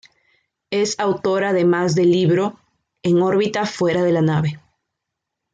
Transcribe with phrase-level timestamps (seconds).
[0.71, 2.59] Es autor además del libro
[3.03, 4.59] "En órbita fuera de la nave".